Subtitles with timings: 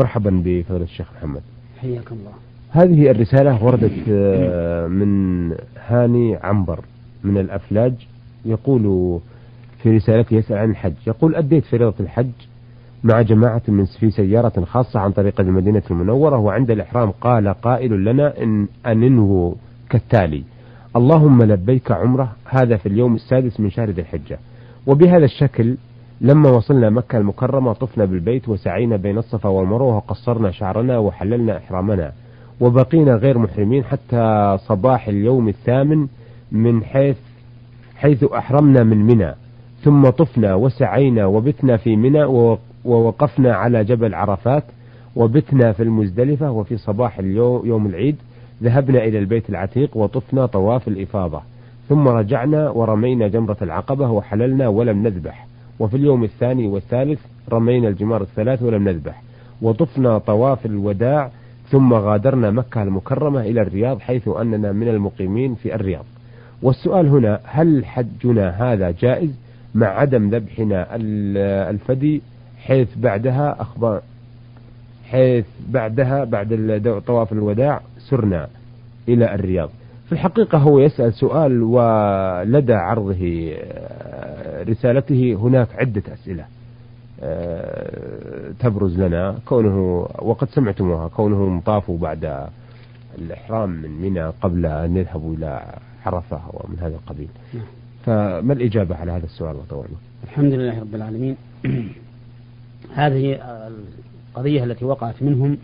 [0.00, 1.40] مرحبا بفضيلة الشيخ محمد.
[1.80, 2.30] حياك الله.
[2.70, 5.52] هذه الرسالة وردت آه، من
[5.86, 6.80] هاني عنبر
[7.24, 7.92] من الأفلاج
[8.44, 8.82] يقول
[9.82, 10.92] في رسالته يسأل عن الحج.
[11.06, 12.30] يقول أديت فريضة الحج
[13.04, 18.42] مع جماعة من في سيارة خاصة عن طريق المدينة المنورة وعند الإحرام قال قائل لنا
[18.42, 19.56] إن أننه
[19.90, 20.42] كالتالي
[20.96, 24.38] اللهم لبيك عمرة هذا في اليوم السادس من شهر ذي الحجة.
[24.86, 25.76] وبهذا الشكل
[26.20, 32.12] لما وصلنا مكة المكرمة طفنا بالبيت وسعينا بين الصفا والمروة وقصرنا شعرنا وحللنا إحرامنا
[32.60, 36.06] وبقينا غير محرمين حتى صباح اليوم الثامن
[36.52, 37.16] من حيث
[37.96, 39.34] حيث أحرمنا من منى.
[39.82, 42.24] ثم طفنا وسعينا وبتنا في منى
[42.84, 44.64] ووقفنا على جبل عرفات
[45.16, 48.16] وبتنا في المزدلفة وفي صباح اليوم يوم العيد.
[48.62, 51.40] ذهبنا إلى البيت العتيق وطفنا طواف الإفاضة.
[51.88, 55.47] ثم رجعنا ورمينا جمرة العقبة وحللنا ولم نذبح.
[55.80, 57.20] وفي اليوم الثاني والثالث
[57.52, 59.22] رمينا الجمار الثلاث ولم نذبح.
[59.62, 61.30] وطفنا طواف الوداع
[61.70, 66.04] ثم غادرنا مكة المكرمة إلى الرياض حيث أننا من المقيمين في الرياض.
[66.62, 69.30] والسؤال هنا هل حجنا هذا جائز
[69.74, 70.86] مع عدم ذبحنا
[71.70, 72.22] الفدي
[72.58, 74.02] حيث بعدها أخبار
[75.04, 78.48] حيث بعدها بعد طواف الوداع سرنا
[79.08, 79.70] إلى الرياض؟
[80.08, 86.44] في الحقيقة هو يسأل سؤال ولدى عرضه آه، رسالته هناك عدة أسئلة
[87.20, 89.38] آه، تبرز لنا.
[89.46, 92.48] كونه وقد سمعتموها كونهم طافوا بعد
[93.18, 95.62] الإحرام من منى قبل أن يذهبوا إلى
[96.06, 97.28] عرفة ومن هذا القبيل.
[98.06, 101.36] فما الإجابة على هذا السؤال وطوله الحمد لله رب العالمين.
[102.94, 103.38] هذه
[104.30, 105.58] القضية التي وقعت منهم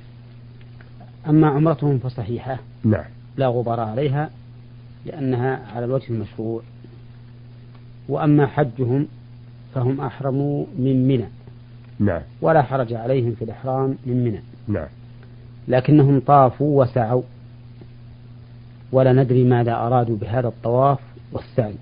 [1.29, 2.59] أما عمرتهم فصحيحة.
[2.85, 3.05] نعم.
[3.37, 4.31] لا غبار عليها
[5.07, 6.63] لأنها على الوجه المشروع.
[8.09, 9.07] وأما حجهم
[9.75, 11.27] فهم أحرموا من منى.
[11.99, 12.23] نعم.
[12.41, 14.41] ولا حرج عليهم في الإحرام من منى.
[14.69, 14.89] نعم.
[15.69, 17.23] لكنهم طافوا وسعوا.
[18.93, 20.99] ولا ندري ماذا أرادوا بهذا الطواف
[21.33, 21.75] والسعي.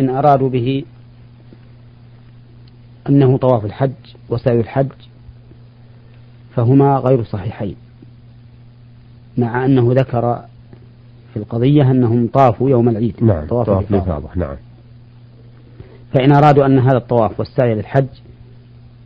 [0.00, 0.84] إن أرادوا به
[3.08, 3.92] أنه طواف الحج
[4.28, 4.92] وسعي الحج
[6.54, 7.76] فهما غير صحيحين.
[9.38, 10.44] مع أنه ذكر
[11.32, 13.14] في القضية أنهم طافوا يوم العيد.
[13.24, 14.56] نعم طواف الإفاضة نعم.
[16.12, 18.06] فإن أرادوا أن هذا الطواف والسعي للحج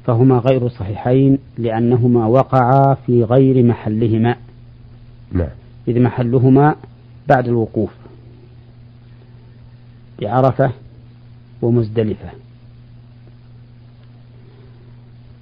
[0.04, 4.36] فهما غير صحيحين لأنهما وقعا في غير محلهما.
[5.32, 5.48] نعم.
[5.88, 6.74] إذ محلهما
[7.28, 7.90] بعد الوقوف
[10.20, 10.70] بعرفة
[11.62, 12.30] ومزدلفة.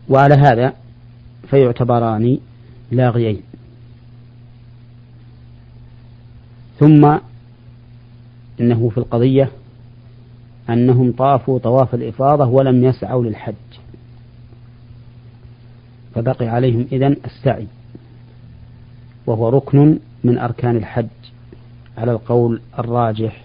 [0.09, 0.73] وعلى هذا
[1.51, 2.39] فيعتبران
[2.91, 3.43] لاغيين.
[6.79, 7.19] ثم
[8.61, 9.51] إنه في القضية
[10.71, 13.55] أنهم طافوا طواف الإفاضة ولم يسعوا للحج.
[16.15, 17.67] فبقي عليهم إذن السعي
[19.27, 21.07] وهو ركن من أركان الحج
[21.99, 23.45] على القول الراجح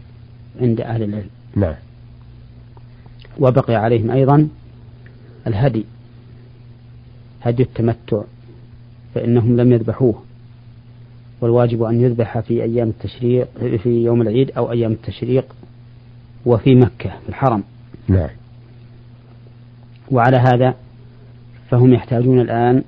[0.62, 1.30] عند أهل العلم.
[1.56, 1.76] نعم.
[3.40, 4.48] وبقي عليهم أيضا
[5.48, 5.86] الهدي
[7.42, 8.22] هدي التمتع
[9.16, 10.24] فإنهم لم يذبحوه.
[11.42, 15.46] والواجب أن يذبح في أيام التشريق في يوم العيد أو أيام التشريق
[16.46, 17.64] وفي مكة في الحرم.
[18.08, 18.30] نعم.
[20.12, 20.76] وعلى هذا
[21.70, 22.84] فهم يحتاجون الآن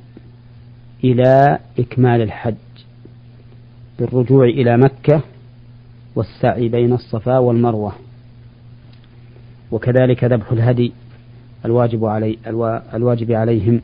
[1.04, 2.56] إلى إكمال الحج
[4.00, 5.22] بالرجوع إلى مكة
[6.16, 7.94] والسعي بين الصفا والمروة.
[9.72, 10.94] وكذلك ذبح الهدي
[11.66, 12.38] الواجب علي
[12.94, 13.82] الواجب عليهم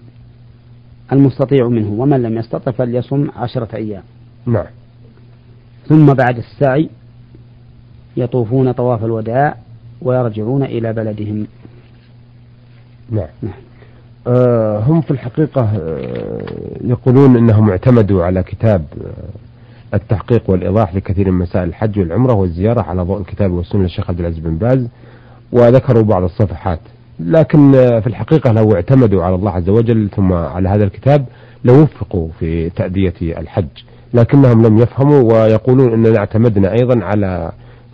[1.11, 4.03] المستطيع منه ومن لم يستطع فليصم عشرة أيام.
[4.45, 4.65] نعم.
[5.87, 6.89] ثم بعد السعي
[8.17, 9.55] يطوفون طواف الوداع
[10.01, 11.47] ويرجعون إلى بلدهم.
[13.11, 13.53] نعم, نعم.
[14.27, 16.41] آه هم في الحقيقة آه
[16.83, 23.01] يقولون أنهم اعتمدوا على كتاب آه التحقيق والإيضاح لكثير من مسائل الحج والعمرة والزيارة على
[23.01, 24.87] ضوء الكتاب والسنة للشيخ عبد العزيز بن باز
[25.51, 26.79] وذكروا بعض الصفحات.
[27.19, 31.25] لكن في الحقيقة لو اعتمدوا على الله عز وجل ثم على هذا الكتاب
[31.63, 33.67] لوفقوا في تأدية الحج.
[34.13, 37.51] لكنهم لم يفهموا ويقولون أننا اعتمدنا أيضا على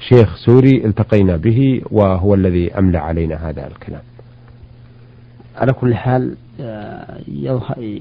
[0.10, 4.02] شيخ سوري التقينا به وهو الذي أملى علينا هذا الكلام.
[5.56, 7.20] على كل حال آه،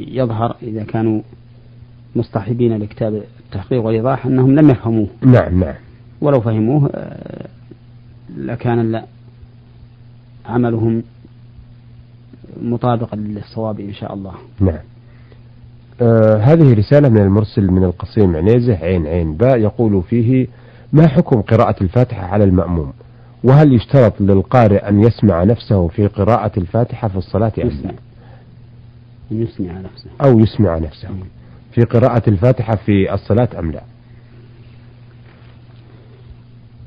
[0.09, 1.23] يظهر إذا كانوا
[2.17, 5.09] مصطحبين لكتاب التحقيق والإيضاح أنهم لم يفهموه.
[5.23, 5.75] نعم نعم.
[6.21, 7.49] ولو فهموه آه،
[8.37, 9.03] لكان
[10.47, 11.03] عملهم
[12.63, 14.33] مطابقا للصواب إن شاء الله.
[14.61, 14.79] نعم.
[16.03, 20.47] آه هذه رسالة من المرسل من القصيم عنيزة عين عين باء يقول فيه
[20.93, 22.93] ما حكم قراءة الفاتحة على المأموم؟
[23.45, 27.93] وهل يشترط للقارئ أن يسمع نفسه في قراءة الفاتحة في الصلاة أم لا؟
[29.31, 29.81] يسمع.
[29.81, 30.11] نفسه.
[30.25, 31.09] أو يسمع نفسه
[31.73, 33.83] في قراءة الفاتحة في الصلاة أم لا؟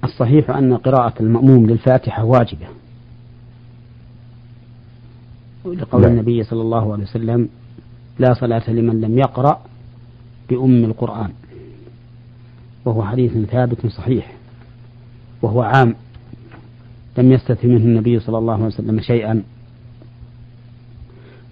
[0.04, 2.68] الصحيح أن قراءة المأموم للفاتحة واجبة.
[5.76, 6.12] لقول نعم.
[6.12, 7.50] النبي صلى الله عليه وسلم
[8.20, 9.62] لا صلاة لمن لم يقرأ
[10.50, 11.30] بأم القرآن.
[12.86, 14.34] وهو حديث ثابت صحيح
[15.42, 15.96] وهو عام.
[17.18, 19.44] لم يستثن منه النبي صلى الله عليه وسلم شيئا.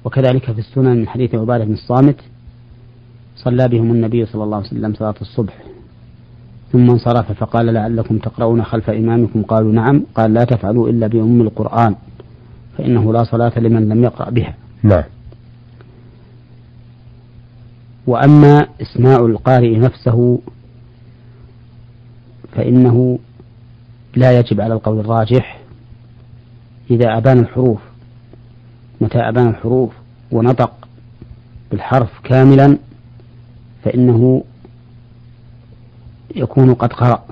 [0.06, 2.16] وكذلك في السنن من حديث عبادة بن الصامت
[3.36, 5.64] صلى بهم النبي صلى الله عليه وسلم صلاة الصبح
[6.72, 10.04] ثم انصرف فقال لعلكم تقرؤون خلف إمامكم قالوا نعم.
[10.16, 11.96] قال لا تفعلوا إلا بأم القرآن.
[12.78, 14.56] فإنه لا صلاة لمن لم يقرأ بها.
[14.84, 15.04] نعم.
[18.08, 20.40] وأما إسماع القارئ نفسه
[22.56, 23.20] فإنه
[24.16, 25.60] لا يجب على القول الراجح
[26.92, 27.80] إذا أبان الحروف.
[29.02, 29.94] متى أبان الحروف
[30.32, 30.88] ونطق
[31.72, 32.78] بالحرف كاملا
[33.84, 34.44] فإنه
[36.36, 37.26] يكون قد قرأ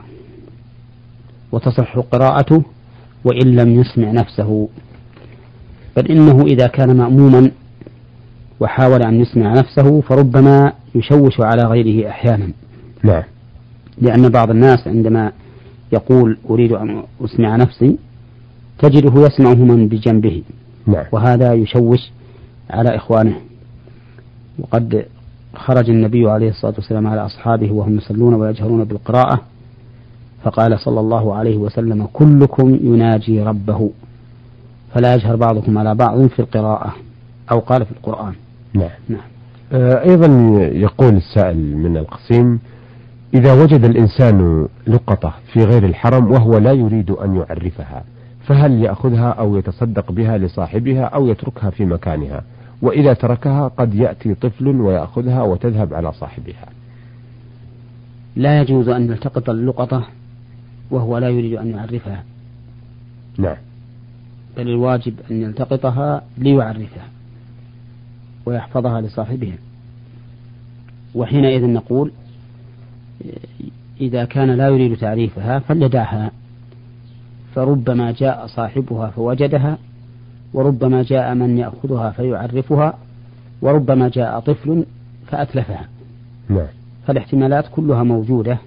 [1.51, 2.63] وتصح قراءته
[3.24, 4.69] وإن لم يسمع نفسه.
[5.98, 7.51] بل إنه إذا كان مأموما
[8.60, 12.50] وحاول أن يسمع نفسه فربما يشوش على غيره أحيانا.
[13.04, 13.24] نعم.
[14.01, 15.31] لأن بعض الناس عندما
[15.92, 17.98] يقول أريد أن أسمع نفسي
[18.80, 20.44] تجده يسمعه من بجنبه.
[20.88, 21.06] نعم.
[21.12, 22.12] وهذا يشوش
[22.69, 23.36] على إخوانه.
[24.60, 25.06] وقد
[25.56, 29.42] خرج النبي عليه الصلاة والسلام على أصحابه وهم يصلون ويجهرون بالقراءة
[30.44, 33.89] فقال صلى الله عليه وسلم كلكم يناجي ربه.
[34.94, 36.95] فلا يجهر بعضكم على بعض في القراءة
[37.51, 38.34] أو قال في القرآن.
[38.74, 38.90] نعم.
[39.10, 39.22] نعم.
[39.74, 40.28] آه، أيضا
[40.74, 42.60] يقول السائل من القصيم
[43.34, 48.04] إذا وجد الإنسان لقطة في غير الحرم وهو لا يريد أن يعرفها
[48.45, 52.44] فهل يأخذها أو يتصدق بها لصاحبها أو يتركها في مكانها؟
[52.81, 56.66] وإذا تركها قد يأتي طفل ويأخذها وتذهب على صاحبها.
[58.36, 60.07] لا يجوز أن يلتقط اللقطة
[60.92, 62.24] وهو لا يريد أن يعرفها.
[63.38, 63.57] نعم.
[64.57, 67.07] بل الواجب أن يلتقطها ليعرفها
[68.45, 69.57] ويحفظها لصاحبها.
[71.15, 72.11] وحينئذ نقول
[74.01, 76.31] إذا كان لا يريد تعريفها فليدعها
[77.55, 79.77] فربما جاء صاحبها فوجدها
[80.53, 82.97] وربما جاء من يأخذها فيعرفها
[83.61, 84.85] وربما جاء طفل
[85.27, 85.88] فأتلفها.
[86.50, 86.67] نعم.
[87.07, 88.57] فالاحتمالات كلها موجودة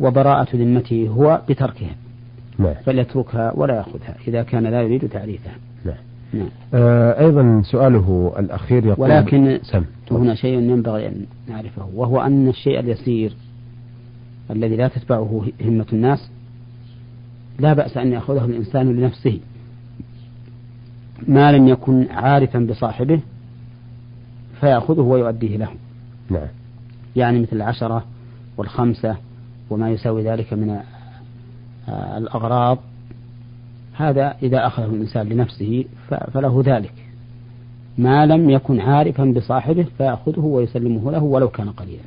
[0.00, 1.94] وبراءة ذمته هو بتركها.
[2.58, 2.74] نعم.
[2.74, 5.54] فليتركها ولا يأخذها إذا كان لا يريد تعريفها.
[5.84, 5.96] نعم.
[6.32, 6.48] نعم.
[6.74, 9.84] آه أيضا سؤاله الأخير يقول ولكن سم.
[10.10, 13.32] هنا شيء ينبغي أن نعرفه وهو أن الشيء اليسير
[14.50, 16.30] الذي لا تتبعه همة الناس
[17.58, 19.40] لا بأس أن يأخذه الإنسان لنفسه.
[21.28, 23.20] ما لم يكن عارفا بصاحبه
[24.60, 25.68] فيأخذه ويؤديه له.
[26.30, 26.48] نعم.
[27.16, 28.04] يعني مثل العشرة
[28.56, 29.16] والخمسة
[29.70, 30.80] وما يساوي ذلك من
[31.88, 32.78] الأغراض
[33.96, 35.84] هذا إذا أخذه الإنسان لنفسه
[36.32, 36.92] فله ذلك.
[37.98, 42.02] ما لم يكن عارفا بصاحبه فيأخذه ويسلمه له ولو كان قليلا.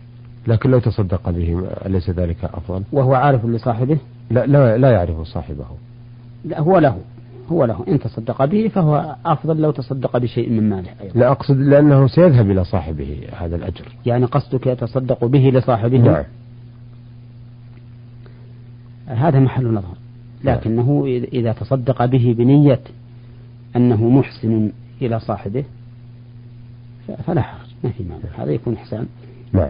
[0.48, 3.98] لكن لو تصدق به أليس ذلك أفضل؟ وهو عارف لصاحبه؟
[4.32, 5.66] لا لا, لا يعرف صاحبه.
[6.46, 6.98] لا هو له
[7.52, 7.84] هو له.
[7.88, 11.20] إن تصدق به فهو أفضل لو تصدق بشيء من ماله أيضا.
[11.20, 13.86] لا أقصد لأنه سيذهب إلى صاحبه هذا الأجر.
[14.06, 16.24] يعني قصدك يتصدق به لصاحبه؟ نعم.
[19.10, 19.98] هذا محل نظر.
[20.44, 22.80] لكنه إذا تصدق به بنية
[23.76, 25.64] أنه محسن إلى صاحبه
[27.28, 29.06] فلا حرج ما في مانع هذا يكون إحسان.
[29.54, 29.70] نعم.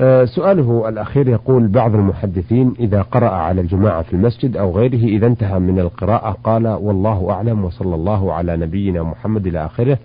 [0.00, 5.26] آه، سؤاله الأخير يقول بعض المحدثين إذا قرأ على الجماعة في المسجد أو غيره إذا
[5.26, 9.98] انتهى من القراءة قال والله أعلم وصلى الله على نبينا محمد إلى آخره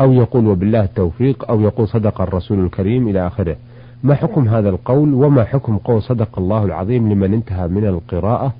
[0.00, 3.56] أو يقول وبالله التوفيق أو يقول صدق الرسول الكريم إلى آخره.
[4.02, 8.54] ما حكم هذا القول وما حكم قول صدق الله العظيم لمن انتهى من القراءة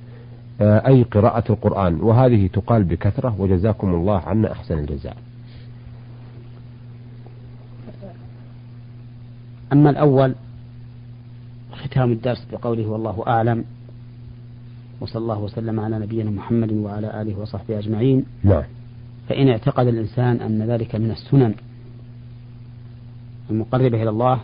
[0.61, 5.17] آه، أي قراءة القرآن؟ وهذه تقال بكثرة وجزاكم الله عنا أحسن الجزاء.
[9.73, 10.35] أما الأول
[11.71, 13.65] ختام الدرس بقوله والله أعلم
[15.01, 18.25] وصلى الله وسلم على نبينا محمد وعلى آله وصحبه أجمعين.
[18.43, 18.63] نعم.
[19.29, 21.53] فإن اعتقد الإنسان أن ذلك من السنن
[23.49, 24.39] المقربة إلى الله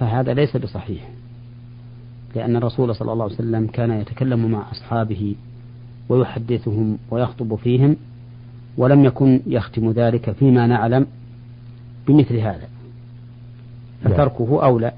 [0.00, 1.08] فهذا ليس بصحيح
[2.34, 5.34] لأن الرسول صلى الله عليه وسلم كان يتكلم مع أصحابه
[6.08, 7.96] ويحدثهم ويخطب فيهم
[8.76, 11.06] ولم يكن يختم ذلك فيما نعلم
[12.08, 12.68] بمثل هذا.
[14.04, 14.92] فتركه أولى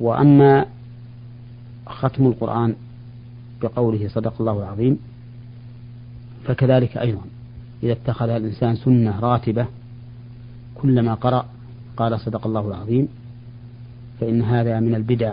[0.00, 0.66] وأما
[1.86, 2.74] ختم القرآن
[3.62, 4.98] بقوله صدق الله العظيم
[6.44, 7.22] فكذلك أيضا
[7.82, 9.66] إذا اتخذها الإنسان سنة راتبة
[10.74, 11.46] كلما قرأ
[11.96, 13.08] قال صدق الله العظيم.
[14.20, 15.32] فإن هذا من البدع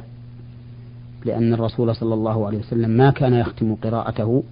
[1.26, 4.44] لأن الرسول صلى الله عليه وسلم ما كان يختم قراءته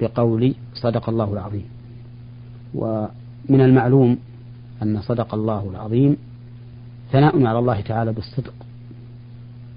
[0.00, 1.64] بقول صدق الله العظيم.
[2.74, 4.18] ومن المعلوم
[4.82, 6.16] أن صدق الله العظيم
[7.12, 8.54] ثناء على الله تعالى بالصدق.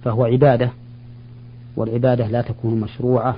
[0.03, 0.71] فهو عبادة
[1.75, 3.35] والعبادة لا تكون مشروعة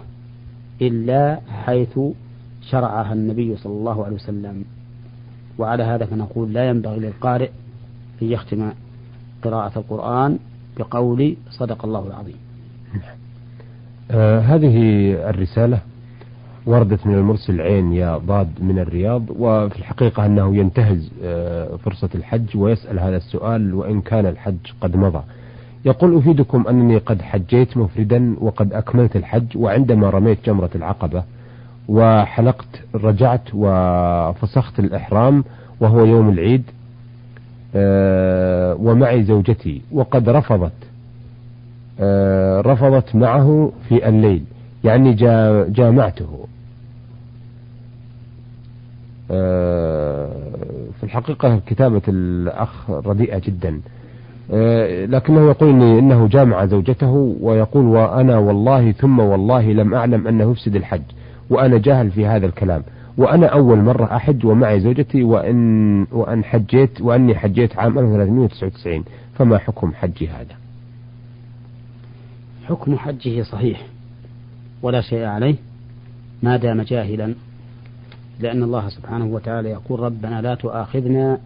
[0.81, 1.99] إلا حيث
[2.61, 4.63] شرعها النبي صلى الله عليه وسلم.
[5.57, 7.49] وعلى هذا فنقول لا ينبغي للقارئ
[8.21, 8.71] أن يختم
[9.43, 10.39] قراءة القرآن
[10.77, 12.35] بقول صدق الله العظيم.
[14.11, 14.77] آه هذه
[15.29, 15.79] الرسالة
[16.65, 22.57] وردت من المرسل عين يا ضاد من الرياض وفي الحقيقة أنه ينتهز آه فرصة الحج
[22.57, 25.23] ويسأل هذا السؤال وإن كان الحج قد مضى.
[25.85, 31.23] يقول أفيدكم أنني قد حجيت مفردا وقد أكملت الحج وعندما رميت جمرة العقبة
[31.87, 35.43] وحلقت رجعت وفسخت الإحرام
[35.79, 36.63] وهو يوم العيد
[38.79, 40.71] ومعي زوجتي وقد رفضت.
[41.99, 44.43] آه، رفضت معه في الليل
[44.83, 45.13] يعني
[45.69, 46.47] جامعته.
[49.31, 50.29] آه،
[50.97, 53.81] في الحقيقة كتابة الأخ رديئة جدا.
[55.05, 60.75] لكنه يقول إني إنه جامع زوجته ويقول وأنا والله ثم والله لم أعلم أنه يفسد
[60.75, 61.01] الحج
[61.49, 62.83] وأنا جاهل في هذا الكلام.
[63.19, 69.93] وأنا أول مرة أحج ومعي زوجتي وأن وأن حجيت وأني حجيت عام 1399 فما حكم
[69.93, 70.55] حجي هذا؟
[72.65, 73.85] حكم حجه صحيح.
[74.81, 75.55] ولا شيء عليه.
[76.43, 77.35] ما دام جاهلا.
[78.39, 81.39] لأن الله سبحانه وتعالى يقول ربنا لا تؤاخذنا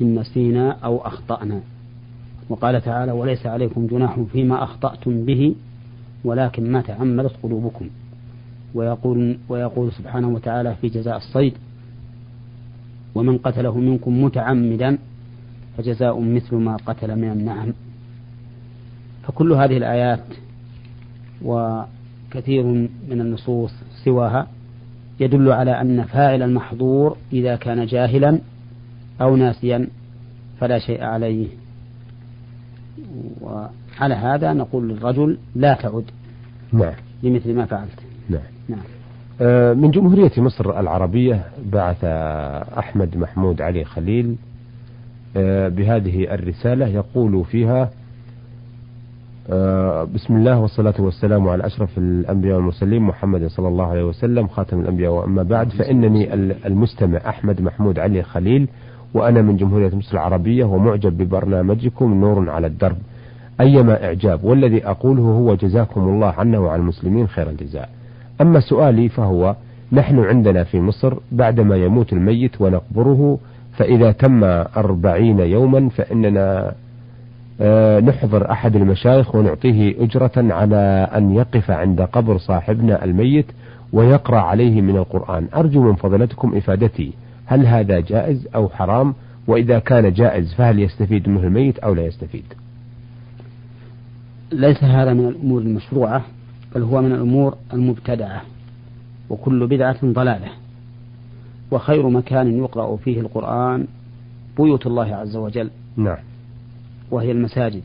[0.00, 1.60] إن نسينا أو أخطأنا.
[2.48, 5.54] وقال تعالى وليس عليكم جناح فيما أخطأتم به
[6.24, 7.88] ولكن ما تعمدت قلوبكم.
[8.74, 11.52] ويقول ويقول سبحانه وتعالى في جزاء الصيد
[13.14, 14.98] ومن قتله منكم متعمدا
[15.78, 17.72] فجزاء مثل ما قتل من النعم.
[19.22, 20.24] فكل هذه الآيات
[21.44, 22.64] وكثير
[23.08, 23.72] من النصوص
[24.04, 24.46] سواها
[25.20, 28.38] يدل على أن فاعل المحظور إذا كان جاهلا
[29.20, 29.88] أو ناسيا
[30.60, 31.48] فلا شيء عليه.
[33.40, 36.04] وعلى هذا نقول للرجل لا تعد.
[36.72, 36.94] نعم.
[37.22, 38.11] لمثل ما فعلت.
[38.30, 38.40] نعم.
[38.68, 38.80] نعم.
[39.40, 42.04] آه، من جمهورية مصر العربية بعث
[42.78, 44.36] أحمد محمود علي خليل
[45.36, 47.90] آه، بهذه الرسالة يقول فيها
[49.50, 54.80] آه، بسم الله والصلاة والسلام على أشرف الأنبياء والمرسلين محمد صلى الله عليه وسلم خاتم
[54.80, 56.34] الأنبياء وأما بعد فإنني
[56.66, 58.68] المستمع أحمد محمود علي خليل
[59.14, 62.96] وأنا من جمهورية مصر العربية ومعجب ببرنامجكم نور على الدرب.
[63.60, 67.90] أيما إعجاب والذي أقوله هو جزاكم الله عنا وعن المسلمين خير الجزاء.
[68.42, 69.56] أما سؤالي فهو
[69.92, 73.38] نحن عندنا في مصر بعدما يموت الميت ونقبره
[73.76, 74.44] فإذا تم
[74.76, 76.74] أربعين يوما فإننا
[77.60, 83.46] آه، نحضر أحد المشايخ ونعطيه أجرة على أن يقف عند قبر صاحبنا الميت
[83.92, 85.48] ويقرأ عليه من القرآن.
[85.54, 87.12] أرجو من فضلتكم إفادتي.
[87.46, 89.14] هل هذا جائز أو حرام؟
[89.46, 92.44] وإذا كان جائز فهل يستفيد منه الميت أو لا يستفيد؟
[94.52, 96.22] ليس هذا من الأمور المشروعة.
[96.74, 98.42] بل هو من الأمور المبتدعة
[99.30, 100.48] وكل بدعة ضلالة.
[101.70, 103.86] وخير مكان يقرأ فيه القرآن
[104.56, 105.70] بيوت الله عز وجل.
[105.96, 106.16] نعم.
[107.10, 107.82] وهي المساجد.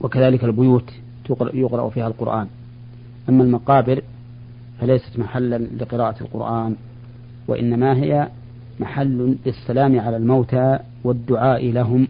[0.00, 0.90] وكذلك البيوت
[1.54, 2.46] يقرأ فيها القرآن.
[3.28, 4.02] أما المقابر
[4.80, 6.76] فليست محلا لقراءة القرآن
[7.48, 8.28] وإنما هي
[8.80, 12.08] محل للسلام على الموتى والدعاء لهم.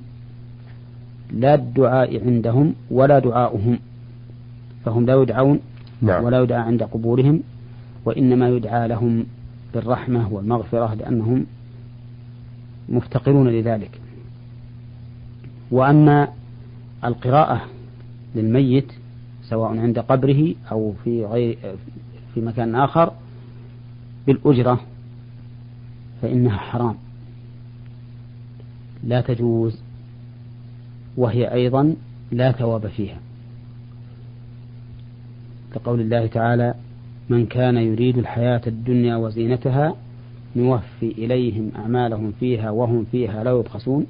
[1.30, 3.78] لا الدعاء عندهم ولا دعاؤهم.
[4.84, 5.60] فهم لا يدعون
[6.02, 6.24] نعم.
[6.24, 7.40] ولا يدعى عند قبورهم
[8.04, 9.26] وإنما يدعى لهم
[9.74, 11.46] بالرحمة والمغفرة لأنهم
[12.88, 14.00] مفتقرون لذلك.
[15.70, 16.28] وأما
[17.04, 17.60] القراءة
[18.34, 18.92] للميت
[19.42, 21.58] سواء عند قبره أو في غير
[22.34, 23.12] في مكان آخر
[24.26, 24.80] بالأجرة
[26.22, 26.94] فإنها حرام.
[29.04, 29.78] لا تجوز
[31.16, 31.94] وهي أيضا
[32.32, 33.23] لا ثواب فيها.
[35.74, 36.74] كقول الله تعالى
[37.28, 39.94] من كان يريد الحياة الدنيا وزينتها
[40.56, 44.06] نوفي إليهم أعمالهم فيها وهم فيها لا يبخسون.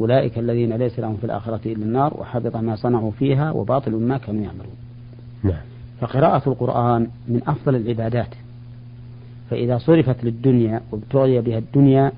[0.00, 4.42] أولئك الذين ليس لهم في الآخرة إلا النار وحبط ما صنعوا فيها وباطل ما كانوا
[4.42, 4.76] يعملون.
[5.42, 5.62] نعم.
[6.00, 8.34] فقراءة القرآن من أفضل العبادات.
[9.50, 12.12] فإذا صرفت للدنيا وابتغي بها الدنيا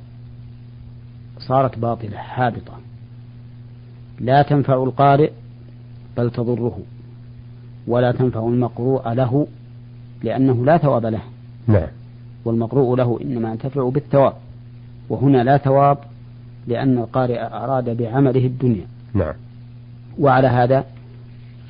[1.39, 2.73] صارت باطلة حابطة.
[4.21, 5.31] لا تنفع القارئ
[6.17, 6.79] بل تضره.
[7.89, 9.47] ولا تنفع المقروء له
[10.23, 11.23] لأنه لا ثواب له.
[11.67, 11.87] نعم.
[12.45, 14.33] والمقروء له إنما ينتفع بالثواب.
[15.09, 15.99] وهنا لا ثواب
[16.67, 18.87] لأن القارئ أراد بعمله الدنيا.
[19.15, 19.35] نعم.
[20.19, 20.85] وعلى هذا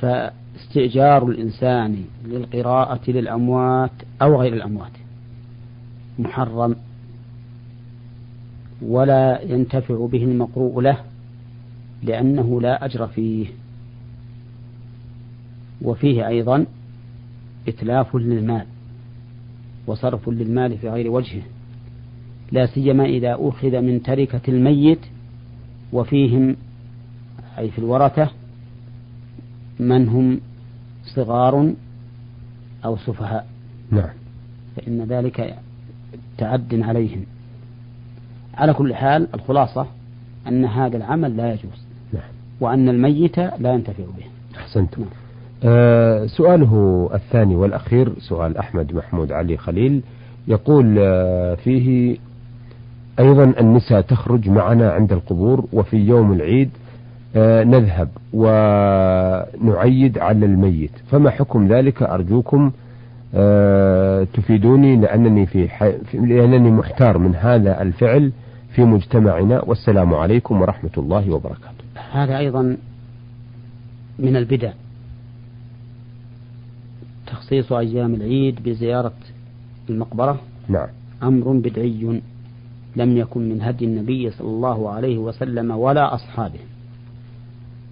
[0.00, 3.90] فاستئجار الإنسان للقراءة للأموات
[4.22, 4.92] أو غير الأموات
[6.18, 6.76] محرم.
[8.82, 10.96] ولا ينتفع به المقروء له
[12.02, 13.46] لأنه لا أجر فيه.
[15.82, 16.66] وفيه أيضا
[17.68, 18.66] إتلاف للمال
[19.86, 21.42] وصرف للمال في غير وجهه
[22.52, 25.00] لا سيما إذا أخذ من تركة الميت
[25.92, 26.56] وفيهم
[27.58, 28.30] أي في الورثة
[29.80, 30.40] من هم
[31.04, 31.74] صغار
[32.84, 33.46] أو سفهاء.
[33.90, 34.10] نعم.
[34.76, 35.58] فإن ذلك
[36.38, 37.24] تعد عليهم.
[38.54, 39.86] على كل حال الخلاصة
[40.48, 42.22] أن هذا العمل لا يجوز نعم.
[42.60, 44.58] وأن الميت لا ينتفع به.
[44.58, 45.02] أحسنتم.
[45.02, 45.27] نعم.
[45.64, 50.02] آه سؤاله الثاني والأخير سؤال أحمد محمود علي خليل
[50.48, 52.16] يقول آه فيه
[53.18, 56.70] أيضا النساء تخرج معنا عند القبور وفي يوم العيد
[57.36, 62.70] آه نذهب ونعيد على الميت فما حكم ذلك أرجوكم
[63.34, 65.68] آه تفيدوني لأنني في.
[66.14, 68.32] لأنني محتار من هذا الفعل
[68.74, 71.84] في مجتمعنا والسلام عليكم ورحمة الله وبركاته.
[72.12, 72.76] هذا أيضا
[74.18, 74.72] من البدع
[77.28, 79.12] تخصيص أيام العيد بزيارة
[79.90, 80.86] المقبرة؟ نعم.
[81.22, 82.20] أمر بدعي
[82.96, 86.58] لم يكن من هدي النبي صلى الله عليه وسلم ولا أصحابه.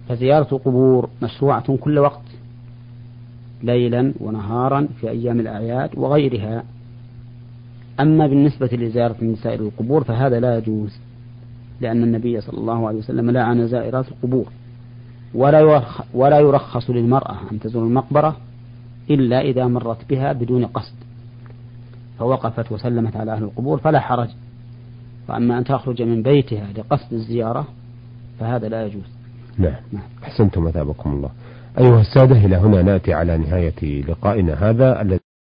[0.09, 2.21] فزيارة القبور مشروعة كل وقت
[3.63, 6.63] ليلا ونهارا في أيام الأعياد وغيرها.
[7.99, 10.99] أما بالنسبة لزيارة النساء للقبور فهذا لا يجوز
[11.81, 14.45] لأن النبي صلى الله عليه وسلم لعن زائرات القبور.
[15.33, 18.37] ولا ولا يرخص للمرأة أن تزور المقبرة
[19.09, 20.95] إلا إذا مرت بها بدون قصد.
[22.19, 24.29] فوقفت وسلمت على أهل القبور فلا حرج.
[25.29, 27.67] وأما أن تخرج من بيتها لقصد الزيارة
[28.39, 29.03] فهذا لا يجوز.
[29.57, 30.03] نعم, نعم.
[30.23, 31.29] أحسنتم أثابكم الله.
[31.79, 35.26] أيها السادة إلى هنا نأتي على نهاية لقائنا هذا الذي